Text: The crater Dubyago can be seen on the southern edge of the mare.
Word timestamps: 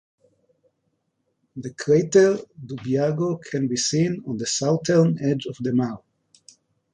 The 1.55 1.75
crater 1.75 2.39
Dubyago 2.65 3.39
can 3.43 3.67
be 3.67 3.75
seen 3.77 4.23
on 4.25 4.37
the 4.37 4.47
southern 4.47 5.19
edge 5.23 5.45
of 5.45 5.57
the 5.59 5.73
mare. 5.75 5.99